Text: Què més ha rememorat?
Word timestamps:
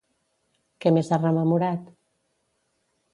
Què 0.85 0.93
més 0.95 1.11
ha 1.11 1.19
rememorat? 1.21 1.91